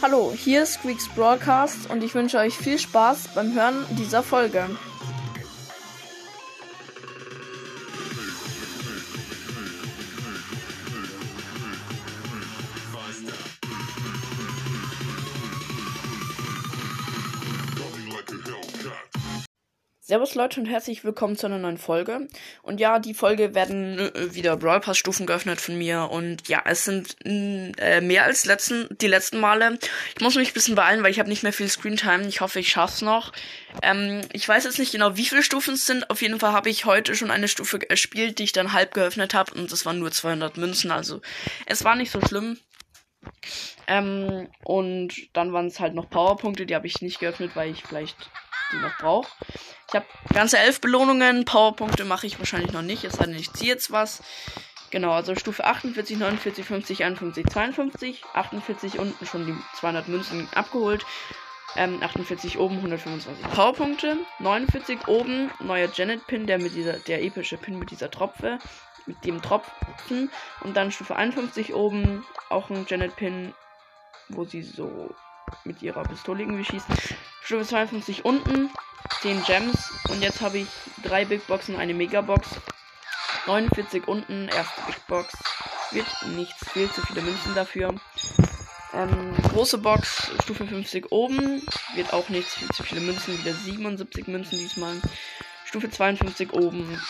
Hallo, 0.00 0.32
hier 0.32 0.62
ist 0.62 0.74
Squeaks 0.74 1.08
Broadcast 1.08 1.90
und 1.90 2.04
ich 2.04 2.14
wünsche 2.14 2.38
euch 2.38 2.56
viel 2.56 2.78
Spaß 2.78 3.30
beim 3.34 3.52
Hören 3.52 3.84
dieser 3.98 4.22
Folge. 4.22 4.64
Servus 20.08 20.34
Leute 20.34 20.58
und 20.58 20.64
herzlich 20.64 21.04
willkommen 21.04 21.36
zu 21.36 21.44
einer 21.44 21.58
neuen 21.58 21.76
Folge. 21.76 22.28
Und 22.62 22.80
ja, 22.80 22.98
die 22.98 23.12
Folge 23.12 23.54
werden 23.54 23.98
äh, 23.98 24.34
wieder 24.34 24.56
Brawl 24.56 24.80
Pass 24.80 24.96
Stufen 24.96 25.26
geöffnet 25.26 25.60
von 25.60 25.76
mir 25.76 26.08
und 26.10 26.48
ja, 26.48 26.62
es 26.64 26.86
sind 26.86 27.14
äh, 27.26 28.00
mehr 28.00 28.24
als 28.24 28.46
letzten 28.46 28.88
die 29.02 29.06
letzten 29.06 29.38
Male. 29.38 29.78
Ich 30.16 30.22
muss 30.22 30.34
mich 30.34 30.48
ein 30.48 30.54
bisschen 30.54 30.76
beeilen, 30.76 31.02
weil 31.02 31.10
ich 31.10 31.18
habe 31.18 31.28
nicht 31.28 31.42
mehr 31.42 31.52
viel 31.52 31.68
Screentime. 31.68 32.26
Ich 32.26 32.40
hoffe, 32.40 32.58
ich 32.58 32.70
schaff's 32.70 33.02
noch. 33.02 33.34
Ähm, 33.82 34.22
ich 34.32 34.48
weiß 34.48 34.64
jetzt 34.64 34.78
nicht 34.78 34.92
genau, 34.92 35.18
wie 35.18 35.26
viele 35.26 35.42
Stufen 35.42 35.74
es 35.74 35.84
sind. 35.84 36.08
Auf 36.08 36.22
jeden 36.22 36.40
Fall 36.40 36.52
habe 36.52 36.70
ich 36.70 36.86
heute 36.86 37.14
schon 37.14 37.30
eine 37.30 37.46
Stufe 37.46 37.78
gespielt, 37.78 38.38
die 38.38 38.44
ich 38.44 38.52
dann 38.52 38.72
halb 38.72 38.94
geöffnet 38.94 39.34
habe 39.34 39.52
und 39.52 39.70
das 39.70 39.84
waren 39.84 39.98
nur 39.98 40.10
200 40.10 40.56
Münzen, 40.56 40.90
also 40.90 41.20
es 41.66 41.84
war 41.84 41.96
nicht 41.96 42.10
so 42.10 42.22
schlimm. 42.22 42.56
Ähm, 43.88 44.48
und 44.64 45.34
dann 45.34 45.52
waren 45.52 45.66
es 45.66 45.80
halt 45.80 45.94
noch 45.94 46.08
Powerpunkte, 46.10 46.66
die 46.66 46.74
habe 46.74 46.86
ich 46.86 47.00
nicht 47.00 47.20
geöffnet, 47.20 47.52
weil 47.54 47.70
ich 47.70 47.82
vielleicht 47.82 48.30
die 48.70 48.76
noch 48.76 48.96
brauche. 48.98 49.28
Ich 49.88 49.94
habe 49.94 50.04
ganze 50.34 50.58
elf 50.58 50.82
Belohnungen. 50.82 51.46
Powerpunkte 51.46 52.04
mache 52.04 52.26
ich 52.26 52.38
wahrscheinlich 52.38 52.72
noch 52.72 52.82
nicht, 52.82 53.04
es 53.04 53.14
sei 53.14 53.24
denn, 53.24 53.34
ich 53.34 53.50
ziehe 53.54 53.72
jetzt 53.72 53.90
was. 53.90 54.22
Genau, 54.90 55.12
also 55.12 55.34
Stufe 55.34 55.64
48, 55.64 56.18
49, 56.18 56.64
50, 56.64 57.04
51, 57.04 57.46
52. 57.46 58.22
48 58.34 58.98
unten 58.98 59.26
schon 59.26 59.46
die 59.46 59.54
200 59.78 60.08
Münzen 60.08 60.48
abgeholt. 60.54 61.04
Ähm, 61.76 62.02
48 62.02 62.58
oben 62.58 62.76
125 62.76 63.50
Powerpunkte. 63.50 64.18
49 64.38 65.08
oben 65.08 65.50
neuer 65.60 65.88
Janet 65.94 66.26
Pin, 66.26 66.46
der 66.46 66.58
mit 66.58 66.74
dieser, 66.74 66.94
der 66.94 67.22
epische 67.22 67.56
Pin 67.56 67.78
mit 67.78 67.90
dieser 67.90 68.10
Tropfe, 68.10 68.58
mit 69.06 69.24
dem 69.24 69.40
Tropfen. 69.42 70.30
Und 70.60 70.76
dann 70.76 70.92
Stufe 70.92 71.16
51 71.16 71.74
oben 71.74 72.26
auch 72.48 72.70
ein 72.70 72.86
Janet 72.88 73.16
Pin, 73.16 73.54
wo 74.28 74.44
sie 74.44 74.62
so 74.62 75.14
mit 75.64 75.82
ihrer 75.82 76.02
Pistole 76.02 76.42
irgendwie 76.42 76.64
schießt. 76.64 76.86
Stufe 77.42 77.64
52 77.64 78.24
unten 78.24 78.70
10 79.22 79.42
Gems. 79.44 79.90
Und 80.08 80.22
jetzt 80.22 80.40
habe 80.40 80.58
ich 80.58 80.68
drei 81.02 81.24
Big 81.24 81.46
Boxen, 81.46 81.76
eine 81.76 81.94
Megabox. 81.94 82.48
49 83.46 84.06
unten, 84.06 84.48
erste 84.48 84.80
Big 84.86 85.06
Box. 85.06 85.32
Wird 85.90 86.06
nichts, 86.36 86.70
viel 86.70 86.90
zu 86.90 87.00
viele 87.02 87.22
Münzen 87.22 87.54
dafür. 87.54 87.94
Ähm, 88.92 89.34
große 89.50 89.78
Box, 89.78 90.30
Stufe 90.42 90.66
50 90.66 91.10
oben. 91.12 91.62
Wird 91.94 92.12
auch 92.12 92.28
nichts, 92.28 92.54
viel 92.54 92.68
zu 92.68 92.82
viele 92.82 93.00
Münzen. 93.00 93.38
Wieder 93.38 93.54
77 93.54 94.26
Münzen 94.28 94.58
diesmal. 94.58 95.00
Stufe 95.64 95.90
52 95.90 96.52
oben. 96.52 97.00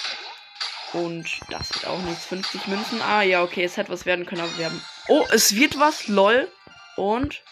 Und 0.93 1.41
das 1.51 1.75
wird 1.75 1.87
auch 1.87 2.01
nichts. 2.03 2.27
50 2.27 2.67
Münzen. 2.69 3.03
Ah, 3.03 3.23
ja, 3.23 3.43
okay, 3.43 3.65
es 3.65 3.77
hätte 3.77 3.93
was 3.93 4.07
werden 4.07 4.27
können, 4.27 4.41
aber 4.41 4.57
wir 4.57 4.67
haben. 4.67 4.83
Oh, 5.09 5.25
es 5.33 5.55
wird 5.55 5.79
was, 5.79 6.09
lol. 6.09 6.51
Und 6.99 7.43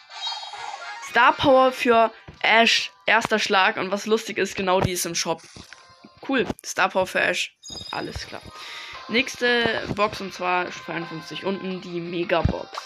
Star 1.08 1.32
Power 1.32 1.70
für 1.70 2.12
Ash. 2.42 2.90
Erster 3.06 3.38
Schlag. 3.38 3.76
Und 3.76 3.92
was 3.92 4.06
lustig 4.06 4.38
ist, 4.38 4.56
genau 4.56 4.80
die 4.80 4.92
ist 4.92 5.06
im 5.06 5.14
Shop. 5.14 5.40
Cool. 6.28 6.46
Star 6.64 6.88
Power 6.88 7.06
für 7.06 7.20
Ash. 7.20 7.56
Alles 7.92 8.26
klar. 8.26 8.42
Nächste 9.08 9.84
Box 9.94 10.20
und 10.20 10.34
zwar 10.34 10.68
52 10.68 11.44
unten 11.44 11.80
die 11.80 12.00
Mega 12.00 12.42
Box. 12.42 12.76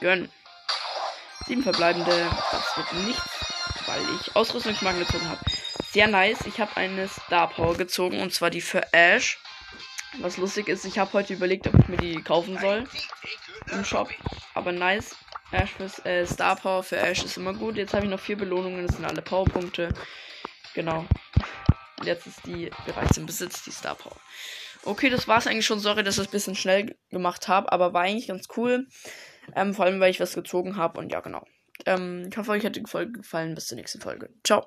Gönn. 0.00 0.30
Sieben 1.46 1.62
verbleibende. 1.62 2.30
Das 2.50 2.76
wird 2.78 3.04
nichts, 3.04 3.22
weil 3.84 4.00
ich 4.18 4.34
Ausrüstungsmarken 4.34 5.04
gezogen 5.04 5.28
habe. 5.28 5.40
Sehr 5.90 6.06
nice. 6.06 6.46
Ich 6.46 6.58
habe 6.58 6.74
eine 6.78 7.06
Star 7.06 7.50
Power 7.50 7.76
gezogen 7.76 8.20
und 8.22 8.32
zwar 8.32 8.48
die 8.48 8.62
für 8.62 8.94
Ash. 8.94 9.38
Was 10.20 10.38
lustig 10.38 10.68
ist, 10.68 10.86
ich 10.86 10.98
habe 10.98 11.12
heute 11.12 11.34
überlegt, 11.34 11.66
ob 11.66 11.74
ich 11.78 11.88
mir 11.88 11.96
die 11.96 12.22
kaufen 12.22 12.58
soll 12.58 12.84
im 13.70 13.84
Shop. 13.84 14.08
Aber 14.54 14.72
nice. 14.72 15.16
Ash 15.54 15.70
äh, 16.04 16.26
Star 16.26 16.56
Power 16.56 16.82
für 16.82 16.96
Ash 16.96 17.24
ist 17.24 17.36
immer 17.36 17.54
gut. 17.54 17.76
Jetzt 17.76 17.94
habe 17.94 18.04
ich 18.04 18.10
noch 18.10 18.20
vier 18.20 18.36
Belohnungen. 18.36 18.86
Das 18.86 18.96
sind 18.96 19.04
alle 19.04 19.22
Powerpunkte. 19.22 19.88
Genau. 20.74 21.04
Jetzt 22.04 22.26
ist 22.26 22.44
die 22.46 22.70
bereits 22.86 23.16
im 23.16 23.26
Besitz, 23.26 23.62
die 23.64 23.70
Star 23.70 23.94
Power. 23.94 24.16
Okay, 24.84 25.08
das 25.08 25.28
war's 25.28 25.46
eigentlich 25.46 25.66
schon. 25.66 25.80
Sorry, 25.80 26.02
dass 26.02 26.16
ich 26.16 26.22
es 26.22 26.28
ein 26.28 26.32
bisschen 26.32 26.54
schnell 26.54 26.96
gemacht 27.10 27.48
habe, 27.48 27.72
aber 27.72 27.94
war 27.94 28.02
eigentlich 28.02 28.28
ganz 28.28 28.48
cool. 28.56 28.86
Ähm, 29.54 29.74
vor 29.74 29.84
allem, 29.84 30.00
weil 30.00 30.10
ich 30.10 30.20
was 30.20 30.34
gezogen 30.34 30.76
habe 30.76 30.98
und 30.98 31.12
ja, 31.12 31.20
genau. 31.20 31.44
Ähm, 31.86 32.28
ich 32.30 32.36
hoffe, 32.36 32.52
euch 32.52 32.64
hat 32.64 32.76
die 32.76 32.82
Folge 32.86 33.12
gefallen. 33.12 33.54
Bis 33.54 33.66
zur 33.66 33.76
nächsten 33.76 34.00
Folge. 34.00 34.30
Ciao. 34.44 34.66